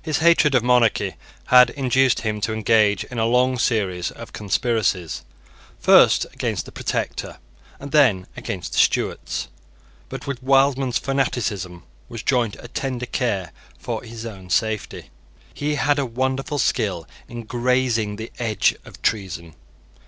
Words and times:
His 0.00 0.18
hatred 0.18 0.54
of 0.54 0.62
monarchy 0.62 1.16
had 1.46 1.70
induced 1.70 2.20
him 2.20 2.40
to 2.42 2.52
engage 2.52 3.02
in 3.02 3.18
a 3.18 3.26
long 3.26 3.58
series 3.58 4.12
of 4.12 4.32
conspiracies, 4.32 5.22
first 5.80 6.26
against 6.32 6.64
the 6.64 6.70
Protector, 6.70 7.38
and 7.80 7.90
then 7.90 8.28
against 8.36 8.70
the 8.74 8.78
Stuarts. 8.78 9.48
But 10.08 10.28
with 10.28 10.44
Wildman's 10.44 10.98
fanaticism 10.98 11.82
was 12.08 12.22
joined 12.22 12.54
a 12.60 12.68
tender 12.68 13.06
care 13.06 13.50
for 13.76 14.04
his 14.04 14.24
own 14.24 14.48
safety. 14.48 15.10
He 15.52 15.74
had 15.74 15.98
a 15.98 16.06
wonderful 16.06 16.60
skill 16.60 17.08
in 17.28 17.42
grazing 17.42 18.14
the 18.14 18.30
edge 18.38 18.76
of 18.84 19.02
treason. 19.02 19.56